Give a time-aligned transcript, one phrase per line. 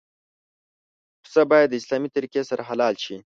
[1.23, 3.15] پسه باید د اسلامي طریقې سره حلال شي.